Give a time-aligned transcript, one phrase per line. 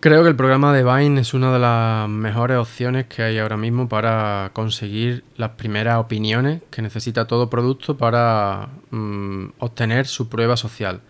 [0.00, 3.58] Creo que el programa de Vine es una de las mejores opciones que hay ahora
[3.58, 10.56] mismo para conseguir las primeras opiniones que necesita todo producto para mm, obtener su prueba
[10.56, 11.02] social.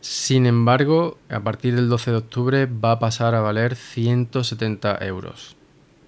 [0.00, 5.55] Sin embargo, a partir del 12 de octubre va a pasar a valer 170 euros.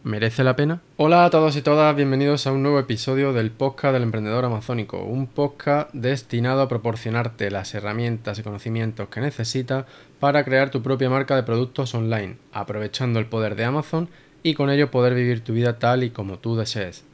[0.09, 0.81] ¿Merece la pena?
[0.97, 5.03] Hola a todos y todas, bienvenidos a un nuevo episodio del podcast del emprendedor amazónico,
[5.03, 9.85] un podcast destinado a proporcionarte las herramientas y conocimientos que necesitas
[10.19, 14.09] para crear tu propia marca de productos online, aprovechando el poder de Amazon
[14.43, 17.05] y con ello poder vivir tu vida tal y como tú desees.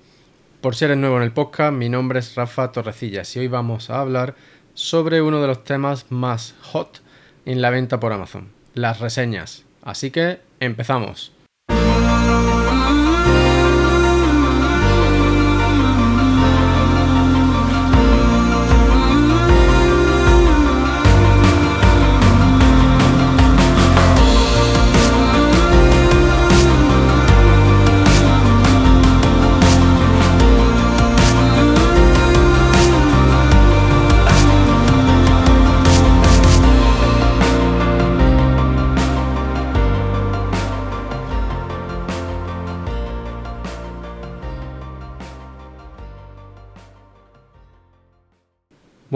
[0.60, 3.90] Por si eres nuevo en el podcast, mi nombre es Rafa Torrecillas y hoy vamos
[3.90, 4.36] a hablar
[4.74, 7.02] sobre uno de los temas más hot
[7.44, 9.64] en la venta por Amazon, las reseñas.
[9.82, 11.33] Así que empezamos.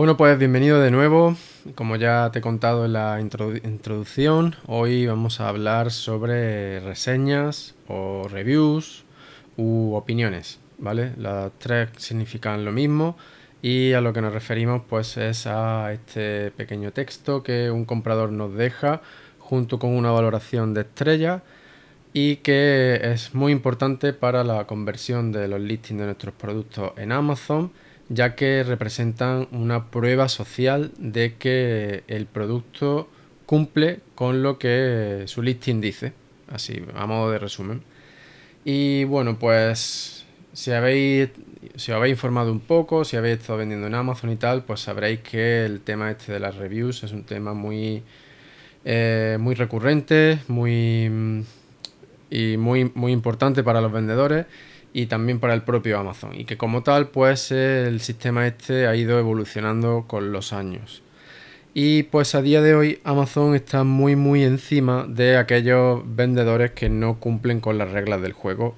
[0.08, 1.36] Bueno, pues bienvenido de nuevo.
[1.74, 8.26] Como ya te he contado en la introducción, hoy vamos a hablar sobre reseñas o
[8.26, 9.04] reviews
[9.58, 11.12] u opiniones, ¿vale?
[11.18, 13.18] Las tres significan lo mismo
[13.60, 18.32] y a lo que nos referimos pues es a este pequeño texto que un comprador
[18.32, 19.02] nos deja
[19.38, 21.42] junto con una valoración de estrella
[22.14, 27.12] y que es muy importante para la conversión de los listings de nuestros productos en
[27.12, 27.72] Amazon
[28.08, 33.08] ya que representan una prueba social de que el producto
[33.46, 36.12] cumple con lo que su listing dice,
[36.50, 37.82] así a modo de resumen.
[38.64, 41.30] Y bueno, pues si habéis,
[41.76, 45.20] si habéis informado un poco, si habéis estado vendiendo en Amazon y tal, pues sabréis
[45.20, 48.02] que el tema este de las reviews es un tema muy,
[48.84, 51.44] eh, muy recurrente, muy
[52.30, 54.46] y muy, muy importante para los vendedores
[54.92, 56.34] y también para el propio Amazon.
[56.34, 61.02] Y que como tal, pues el sistema este ha ido evolucionando con los años.
[61.74, 66.88] Y pues a día de hoy Amazon está muy muy encima de aquellos vendedores que
[66.88, 68.74] no cumplen con las reglas del juego.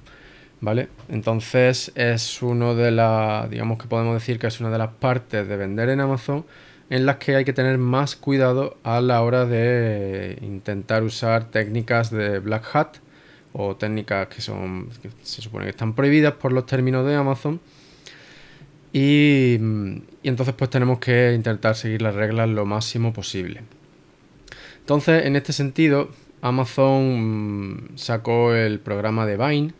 [0.59, 0.89] ¿Vale?
[1.09, 5.47] Entonces es uno de las, digamos que podemos decir que es una de las partes
[5.47, 6.45] de vender en Amazon
[6.91, 12.11] en las que hay que tener más cuidado a la hora de intentar usar técnicas
[12.11, 12.97] de Black Hat
[13.53, 17.59] o técnicas que son que se supone que están prohibidas por los términos de Amazon.
[18.93, 19.55] Y,
[20.23, 23.61] entonces pues tenemos que intentar seguir las reglas lo máximo posible.
[24.79, 26.09] Entonces en este sentido
[26.41, 29.73] Amazon mm, sacó el programa de Vine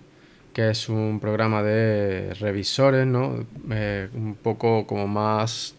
[0.53, 5.76] que es un programa de revisores no eh, un poco como más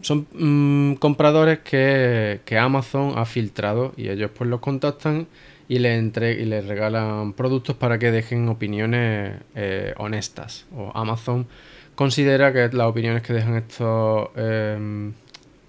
[0.00, 5.26] son mm, compradores que, que Amazon ha filtrado y ellos pues los contactan
[5.68, 10.66] y le, entre, y le regalan productos para que dejen opiniones eh, honestas.
[10.74, 11.46] O Amazon
[11.94, 15.12] considera que las opiniones que dejan estos, em,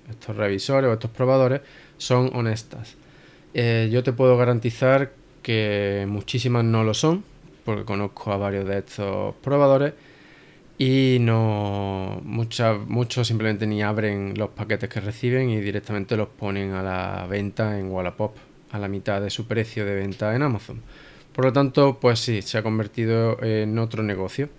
[0.09, 1.61] estos revisores o estos probadores
[1.97, 2.95] son honestas.
[3.53, 5.11] Eh, yo te puedo garantizar
[5.43, 7.23] que muchísimas no lo son,
[7.65, 9.93] porque conozco a varios de estos probadores
[10.77, 16.71] y no muchas, muchos simplemente ni abren los paquetes que reciben y directamente los ponen
[16.71, 18.33] a la venta en Wallapop
[18.71, 20.81] a la mitad de su precio de venta en Amazon.
[21.33, 24.49] Por lo tanto, pues sí, se ha convertido en otro negocio,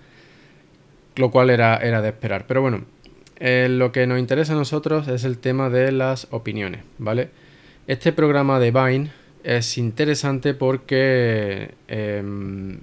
[1.17, 2.47] lo cual era, era de esperar.
[2.47, 2.85] Pero bueno,
[3.39, 7.31] eh, lo que nos interesa a nosotros es el tema de las opiniones, ¿vale?
[7.87, 9.11] Este programa de Vine
[9.43, 12.79] es interesante porque em,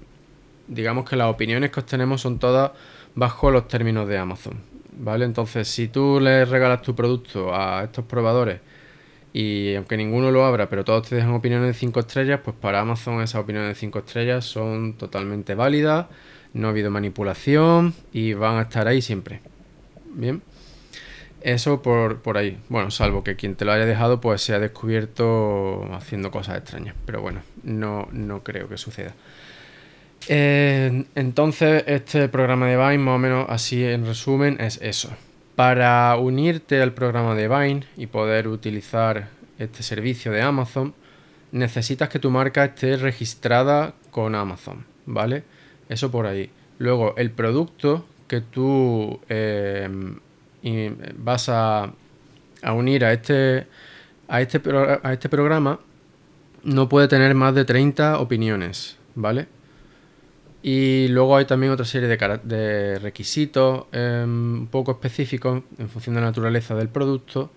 [0.67, 2.71] digamos que las opiniones que obtenemos son todas
[3.15, 4.55] bajo los términos de Amazon,
[4.99, 5.25] ¿vale?
[5.25, 8.59] Entonces, si tú le regalas tu producto a estos probadores
[9.39, 12.79] y aunque ninguno lo abra, pero todos te dejan opiniones de 5 estrellas, pues para
[12.79, 16.07] Amazon esas opiniones de 5 estrellas son totalmente válidas,
[16.53, 19.41] no ha habido manipulación y van a estar ahí siempre.
[20.15, 20.41] Bien.
[21.41, 22.57] Eso por, ahí.
[22.67, 26.95] Bueno, salvo que quien te lo haya dejado pues se ha descubierto haciendo cosas extrañas.
[27.05, 29.13] Pero bueno, no, no creo que suceda.
[30.29, 35.11] Eh, entonces, este programa de Vine, más o menos así en resumen, es eso.
[35.55, 40.93] Para unirte al programa de Vine y poder utilizar este servicio de Amazon,
[41.51, 45.43] necesitas que tu marca esté registrada con Amazon, ¿vale?
[45.89, 46.49] Eso por ahí.
[46.79, 49.89] Luego, el producto que tú eh,
[51.17, 51.93] vas a,
[52.73, 53.67] unir a este,
[54.27, 54.61] a, este
[55.03, 55.79] a este programa
[56.63, 59.47] no puede tener más de 30 opiniones, ¿vale?
[60.61, 66.21] Y luego hay también otra serie de, requisitos em, un poco específicos en función de
[66.21, 67.51] la naturaleza del producto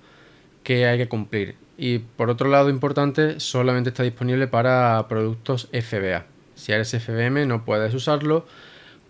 [0.63, 1.57] que hay que cumplir.
[1.83, 6.27] Y por otro lado, importante, solamente está disponible para productos FBA.
[6.55, 8.45] Si eres FBM no puedes usarlo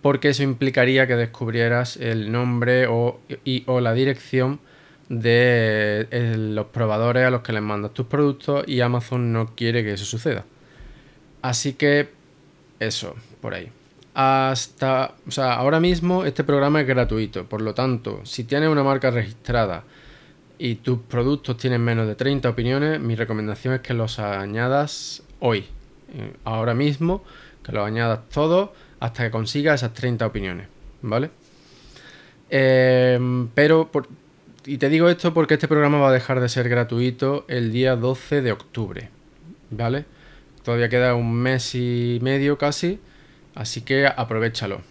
[0.03, 4.61] porque eso implicaría que descubrieras el nombre o, y, o la dirección
[5.09, 9.83] de eh, los probadores a los que les mandas tus productos y Amazon no quiere
[9.83, 10.45] que eso suceda.
[11.43, 12.11] Así que
[12.79, 13.69] eso, por ahí.
[14.15, 18.85] Hasta, o sea, ahora mismo este programa es gratuito, por lo tanto, si tienes una
[18.85, 19.83] marca registrada
[20.63, 25.65] y tus productos tienen menos de 30 opiniones, mi recomendación es que los añadas hoy,
[26.13, 27.25] eh, ahora mismo,
[27.65, 28.69] que los añadas todos
[29.01, 30.69] hasta que consigas esas 30 opiniones,
[31.01, 31.31] ¿vale?
[32.51, 33.91] Em, pero,
[34.67, 37.97] y te digo esto porque este programa va a dejar de ser gratuito el día
[37.97, 39.09] 12 de octubre,
[39.71, 40.05] ¿vale?
[40.63, 43.01] Todavía queda un mes y medio casi,
[43.55, 44.83] así que aprovechalo.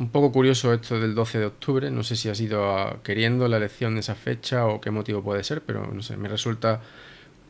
[0.00, 3.58] Un poco curioso esto del 12 de octubre, no sé si has ido queriendo la
[3.58, 6.80] elección de esa fecha o qué motivo puede ser, pero no sé, me resulta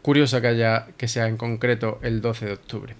[0.02, 2.96] curiosa que haya que sea en concreto el 12 de octubre.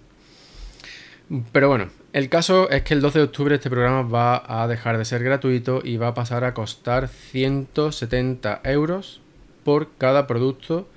[1.50, 4.99] Pero bueno, el caso es que el 12 de octubre este programa va a dejar
[4.99, 9.20] de ser gratuito y va a pasar a costar 170 euros
[9.64, 10.88] por cada producto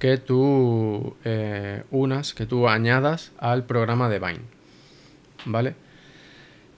[0.00, 4.40] que tú eh, unas, que tú añadas al programa de Vine.
[5.44, 5.76] ¿Vale?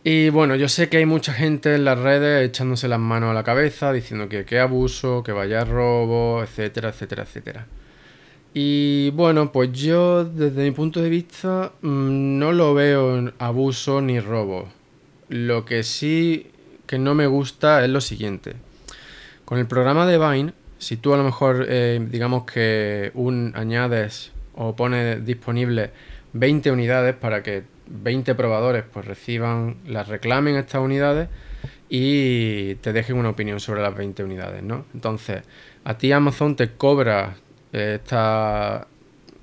[0.07, 3.33] Y bueno, yo sé que hay mucha gente en las redes echándose las manos a
[3.33, 7.67] la cabeza, diciendo que qué abuso, que vaya robo, etcétera, etcétera, etcétera.
[8.53, 14.03] Y bueno, pues yo desde mi punto de vista mm, no lo veo en abuso
[14.03, 14.69] ni robo.
[15.31, 16.49] Lo que sí
[16.87, 18.57] que no me gusta es lo siguiente.
[19.47, 24.33] Con el programa de Vine, si tú a lo mejor eh, digamos que un añades
[24.55, 25.93] o pones disponible
[26.35, 31.29] 20 unidades para que 20 probadores pues reciban, las reclamen estas unidades
[31.89, 34.85] y te dejen una opinión sobre las 20 unidades, ¿no?
[34.95, 35.43] Entonces,
[35.85, 37.37] a ti Amazon te cobra
[37.73, 38.87] esta,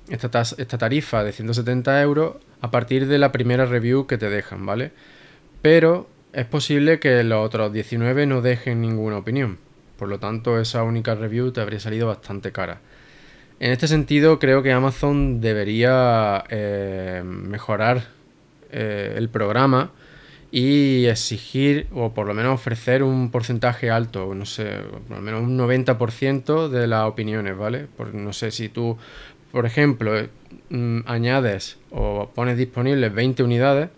[0.08, 4.92] esta, tarifa de 170 euros a partir de la primera review que te dejan, ¿vale?
[5.60, 9.58] Pero es posible que los otros 19 no dejen ninguna opinión.
[9.98, 12.80] Por lo tanto, esa única review te habría salido bastante cara.
[13.60, 18.08] En este sentido, creo que Amazon debería eh, mejorar
[18.72, 19.92] eh, el programa
[20.50, 25.42] y exigir o por lo menos ofrecer un porcentaje alto, no sé, por lo menos
[25.42, 27.86] un 90% de las opiniones, ¿vale?
[27.96, 28.98] Porque no sé si tú,
[29.50, 30.12] por ejemplo,
[30.68, 33.88] mm, añades o pones disponibles 20 unidades,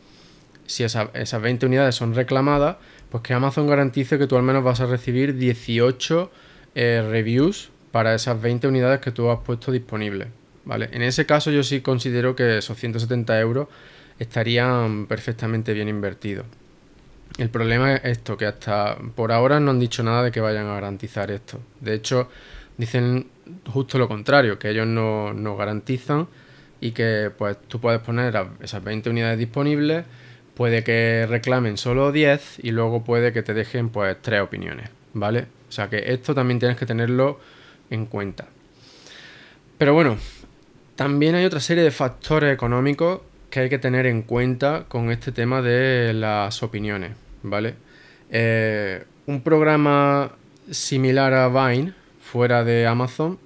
[0.66, 2.76] si esas 20 unidades son reclamadas,
[3.10, 6.30] pues que Amazon garantice que tú al menos vas a recibir 18
[6.74, 10.28] eh, reviews para esas 20 unidades que tú has puesto disponibles,
[10.64, 10.88] ¿vale?
[10.92, 13.68] En ese caso yo sí considero que esos 170 euros
[14.18, 16.46] estarían perfectamente bien invertidos.
[17.38, 20.66] El problema es esto, que hasta por ahora no han dicho nada de que vayan
[20.66, 21.60] a garantizar esto.
[21.80, 22.28] De hecho,
[22.76, 23.26] dicen
[23.66, 26.28] justo lo contrario, que ellos no, no garantizan
[26.80, 30.04] y que pues tú puedes poner esas 20 unidades disponibles,
[30.54, 35.46] puede que reclamen solo 10 y luego puede que te dejen pues tres opiniones, ¿vale?
[35.68, 37.40] O sea que esto también tienes que tenerlo
[37.90, 38.46] en cuenta.
[39.78, 40.18] Pero bueno,
[40.94, 43.20] también hay otra serie de factores económicos
[43.54, 47.12] que hay que tener en cuenta con este tema de las opiniones,
[47.44, 47.76] ¿vale?
[48.28, 50.32] Eh, un programa
[50.72, 53.38] similar a Vine fuera de Amazon,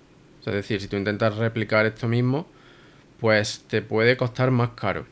[0.46, 2.46] es decir, si tú intentas replicar esto mismo,
[3.20, 5.04] pues te puede costar más caro.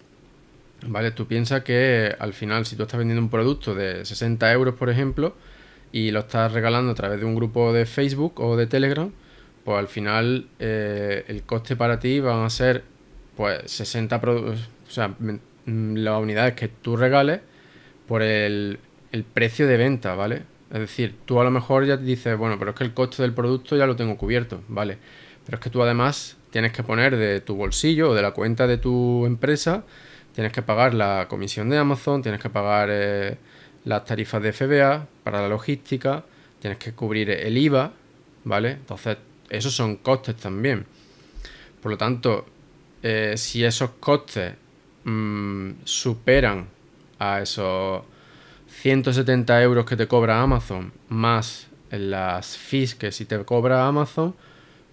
[0.86, 1.10] ¿Vale?
[1.10, 4.88] Tú piensas que al final, si tú estás vendiendo un producto de 60 euros, por
[4.88, 5.36] ejemplo,
[5.92, 9.12] y lo estás regalando a través de un grupo de Facebook o de Telegram,
[9.62, 12.95] pues al final eh, el coste para ti van a ser
[13.36, 17.40] pues 60 productos o sea, mm, las unidades que tú regales
[18.06, 18.78] por el,
[19.32, 20.42] precio de venta, ¿vale?
[20.70, 23.22] Es decir, tú a lo mejor ya te dices, bueno, pero es que el coste
[23.22, 24.98] del producto ya lo tengo cubierto, ¿vale?
[25.44, 28.66] Pero es que tú además tienes que poner de tu bolsillo o de la cuenta
[28.66, 29.84] de tu empresa,
[30.34, 33.38] tienes que pagar la comisión de Amazon, tienes que pagar eh,
[33.84, 36.24] las tarifas de FBA para la logística,
[36.60, 37.92] tienes que cubrir el IVA,
[38.44, 38.72] ¿vale?
[38.72, 39.16] Entonces,
[39.48, 40.84] esos son costes también.
[41.80, 42.44] Por lo tanto,
[43.08, 44.54] eh, si esos costes
[45.06, 46.66] Mm, superan
[47.20, 48.02] a esos
[48.82, 54.34] 170 euros que te cobra Amazon más las fees que si te cobra Amazon,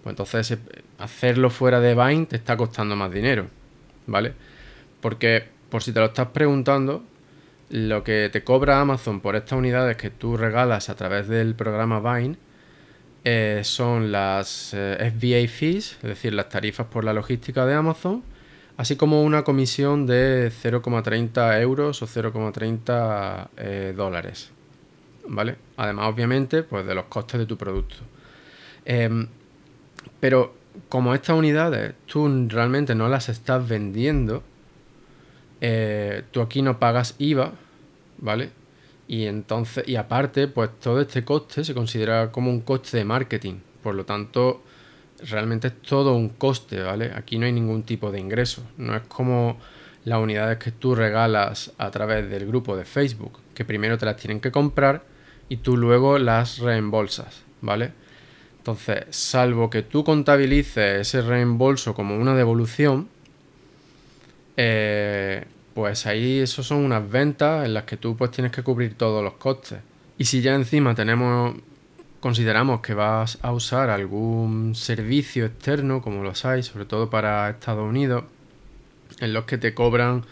[0.04, 0.56] pues entonces
[0.98, 3.48] hacerlo fuera de Vine te está costando más dinero,
[4.06, 4.34] ¿vale?
[5.00, 7.02] Porque por si te lo estás preguntando,
[7.70, 11.98] lo que te cobra Amazon por estas unidades que tú regalas a través del programa
[11.98, 12.36] Vine
[13.24, 18.22] eh, son las eh, FBA fees, es decir, las tarifas por la logística de Amazon,
[18.76, 24.50] así como una comisión de 0,30 euros o 0,30 eh, dólares.
[25.26, 25.56] ¿Vale?
[25.78, 27.96] Además, obviamente, pues de los costes de tu producto.
[28.84, 29.26] Em,
[30.20, 30.54] pero
[30.88, 34.42] como estas unidades tú realmente no las estás vendiendo,
[35.60, 37.52] eh, tú aquí no pagas IVA,
[38.18, 38.50] ¿vale?
[39.06, 43.56] Y entonces, y aparte, pues todo este coste se considera como un coste de marketing.
[43.82, 44.62] Por lo tanto,
[45.30, 47.12] realmente es todo un coste, ¿vale?
[47.14, 48.62] Aquí no hay ningún tipo de ingreso.
[48.78, 49.58] No es como
[50.04, 54.16] las unidades que tú regalas a través del grupo de Facebook, que primero te las
[54.16, 55.04] tienen que comprar
[55.48, 57.92] y tú luego las reembolsas, ¿vale?
[58.58, 63.08] Entonces, salvo que tú contabilices ese reembolso como una devolución,
[64.56, 65.44] eh,
[65.74, 69.22] pues ahí eso son unas ventas en las que tú pues tienes que cubrir todos
[69.22, 69.80] los costes.
[70.16, 71.56] Y si ya encima tenemos
[72.24, 77.86] consideramos que vas a usar algún servicio externo, como los hay, sobre todo para Estados
[77.86, 78.24] Unidos,
[79.20, 80.24] en los que te cobran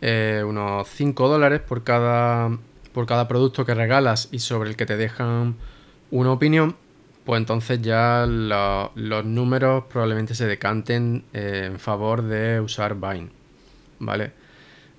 [0.00, 2.56] eh, unos 5 dólares por cada,
[2.92, 5.56] por cada producto que regalas y sobre el que te dejan
[6.12, 6.76] una opinión,
[7.24, 13.30] pues entonces ya los números probablemente se decanten eh, en favor de usar Vine,
[13.98, 14.43] ¿vale?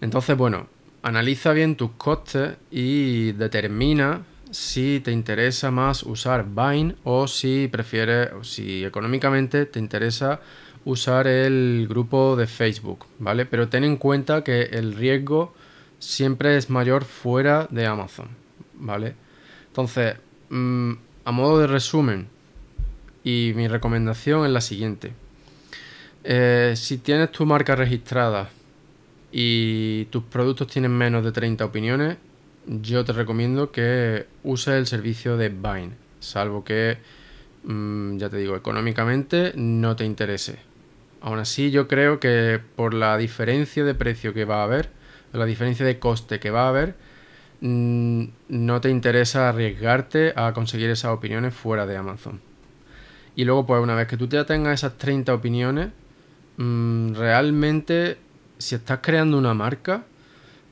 [0.01, 0.67] Entonces, bueno,
[1.01, 8.29] analiza bien tus costes y determina si te interesa más usar Vine o si prefieres,
[8.43, 10.39] si económicamente te interesa
[10.85, 13.45] usar el grupo de Facebook, ¿vale?
[13.45, 15.53] Pero ten en cuenta que el riesgo
[15.99, 18.29] siempre es mayor fuera de Amazon,
[18.75, 19.15] ¿vale?
[19.67, 20.15] Entonces,
[20.49, 20.93] mm,
[21.25, 22.27] a modo de resumen,
[23.25, 25.11] y mi recomendación es la siguiente.
[26.23, 28.49] Eh, si tienes tu marca registrada
[29.31, 32.17] y tus productos tienen menos de 30 opiniones,
[32.67, 36.97] yo te recomiendo que uses el servicio de Vine, salvo que,
[37.63, 40.57] mm, ya te digo, económicamente no te interese.
[41.21, 44.89] Aún así, yo creo que por la diferencia de precio que va a haber,
[45.33, 46.95] la diferencia de coste que va a haber,
[47.61, 52.41] mm, no te interesa arriesgarte a conseguir esas opiniones fuera de Amazon.
[53.35, 55.89] Y luego, pues una vez que tú ya tengas esas 30 opiniones,
[56.57, 58.17] mm, realmente,
[58.57, 60.03] si estás creando una marca,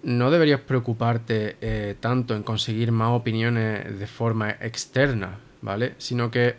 [0.04, 5.96] no deberías preocuparte eh, tanto en conseguir más opiniones de forma externa, ¿vale?
[5.98, 6.56] Sino que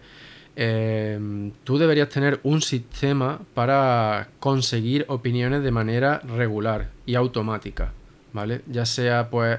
[0.57, 7.93] eh, tú deberías tener un sistema para conseguir opiniones de manera regular y automática,
[8.33, 8.63] ¿vale?
[8.67, 9.59] Ya sea pues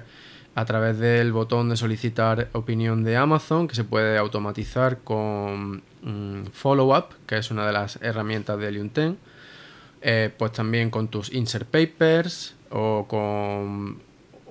[0.56, 6.46] a través del botón de solicitar opinión de Amazon, que se puede automatizar con mm,
[6.54, 9.16] Follow Up, que es una de las herramientas de 10,
[10.02, 14.00] eh, pues también con tus insert papers, o con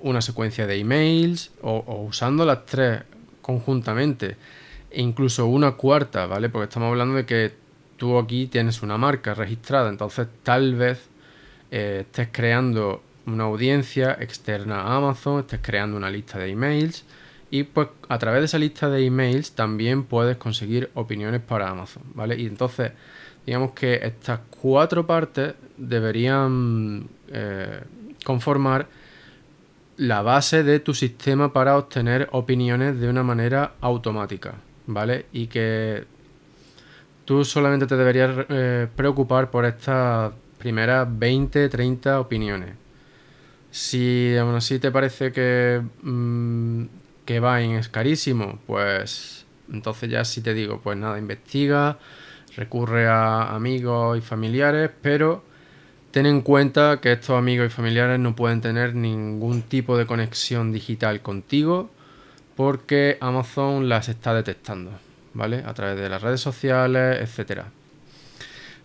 [0.01, 3.03] una secuencia de emails o, usando las tres
[3.41, 4.37] conjuntamente
[4.89, 6.49] e incluso una cuarta, ¿vale?
[6.49, 7.53] Porque estamos hablando de que
[7.97, 11.07] tú aquí tienes una marca registrada, entonces tal vez
[11.71, 17.05] eh, estés creando una audiencia externa a Amazon, estés creando una lista de emails
[17.51, 22.03] y pues a través de esa lista de emails también puedes conseguir opiniones para Amazon,
[22.13, 22.39] ¿vale?
[22.39, 22.91] Y entonces
[23.45, 27.81] digamos que estas cuatro partes deberían eh,
[28.23, 28.87] conformar
[29.97, 34.55] la base de tu sistema para obtener opiniones de una manera automática,
[34.87, 35.27] ¿vale?
[35.31, 36.05] Y que
[37.23, 42.75] tú solamente te deberías eh, preocupar por estas primeras 20, 30 opiniones.
[43.71, 46.85] Si aún así te parece que, mmm,
[47.25, 51.97] que Vine es carísimo, pues entonces ya sí te digo, pues nada, investiga,
[52.55, 55.43] recurre a amigos y familiares, pero
[56.15, 60.71] Ten en cuenta que estos amigos y familiares no pueden tener ningún tipo de conexión
[60.71, 61.89] digital contigo
[62.55, 64.91] porque Amazon las está detectando,
[65.33, 65.63] ¿vale?
[65.65, 67.65] A través de las redes sociales, etcétera.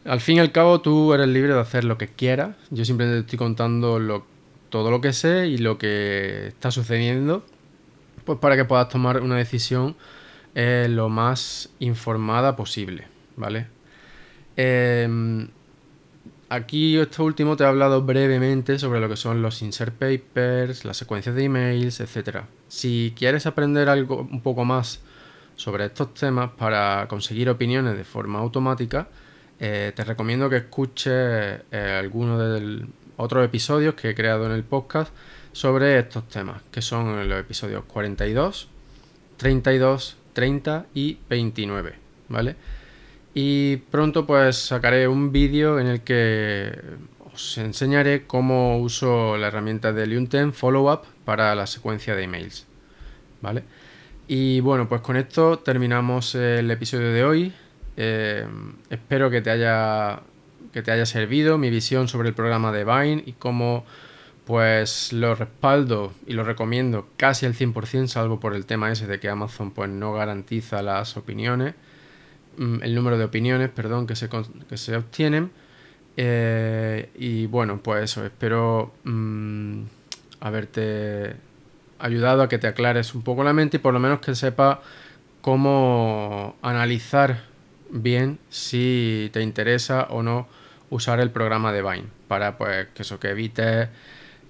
[0.05, 2.57] Al fin y al cabo, tú eres libre de hacer lo que quieras.
[2.71, 4.25] Yo simplemente te estoy contando
[4.69, 7.45] todo lo que sé y lo que está sucediendo,
[8.25, 9.95] pues para que puedas tomar una decisión
[10.57, 13.07] eh, lo más informada posible,
[13.41, 13.67] ¿vale?
[14.57, 15.49] Eh,
[16.53, 20.97] Aquí esto último te he hablado brevemente sobre lo que son los insert papers, las
[20.97, 22.41] secuencias de emails, etc.
[22.67, 25.01] Si quieres aprender algo un poco más
[25.55, 29.07] sobre estos temas para conseguir opiniones de forma automática,
[29.61, 31.13] eh, te recomiendo que escuches
[31.71, 32.85] eh, algunos de
[33.17, 35.15] otros episodios que he creado en el podcast
[35.53, 38.69] sobre estos temas, que son los episodios 42,
[39.37, 41.95] 32, 30 y 29,
[42.29, 42.57] ¿vale?
[43.35, 46.79] Y pronto pues sacaré un vídeo en el que
[47.33, 52.67] os enseñaré cómo uso la herramienta de Liunten Follow Up para la secuencia de emails.
[53.41, 53.65] ¿Vale?
[54.27, 57.53] Y bueno, pues con esto terminamos el episodio de hoy.
[57.97, 58.47] Eh,
[58.91, 60.23] espero que te haya
[60.73, 63.85] que te haya servido mi visión sobre el programa de Vine y cómo
[64.45, 69.21] pues lo respaldo y lo recomiendo casi al 100%, salvo por el tema ese de
[69.21, 71.75] que Amazon pues no garantiza las opiniones,
[72.59, 74.29] el número de opiniones, perdón, que se,
[74.69, 75.51] que se obtienen.
[76.17, 79.83] Eh, y bueno, pues eso, espero mm,
[80.41, 81.37] haberte
[81.99, 84.83] ayudado a que te aclares un poco la mente y por lo menos que sepa
[85.41, 87.45] cómo analizar
[87.91, 90.49] bien si te interesa o no
[90.91, 93.89] usar el programa de Vine para pues que eso que evites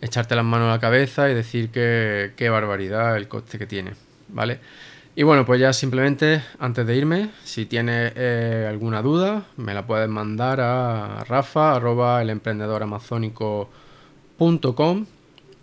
[0.00, 3.92] echarte las manos a la cabeza y decir que qué barbaridad el coste que tiene,
[4.28, 4.60] ¿vale?
[5.16, 9.84] Y bueno, pues ya simplemente antes de irme, si tienes eh, alguna duda, me la
[9.84, 12.22] puedes mandar a rafa arroba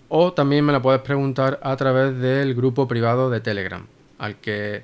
[0.10, 3.86] o también me la puedes preguntar a través del grupo privado de Telegram,
[4.20, 4.84] al que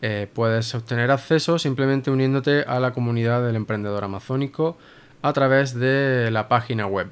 [0.00, 4.76] eh, puedes obtener acceso simplemente uniéndote a la comunidad del emprendedor amazónico
[5.22, 7.08] a través de la página web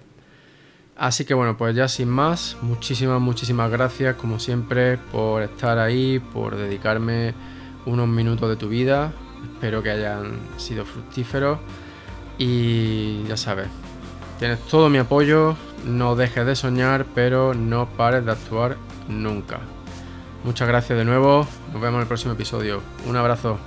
[0.97, 6.19] Así que bueno, pues ya sin más, muchísimas, muchísimas gracias como siempre por estar ahí,
[6.19, 7.35] por dedicarme
[7.87, 9.13] unos minutos de tu vida.
[9.55, 11.59] Espero que hayan sido fructíferos
[12.39, 13.69] y ya sabes,
[14.39, 18.77] tienes todo mi apoyo, no dejes de soñar, pero no pares de actuar
[19.09, 19.61] nunca.
[20.45, 22.81] Muchas gracias de nuevo, nos vemos en el próximo episodio.
[23.07, 23.59] Un abrazo.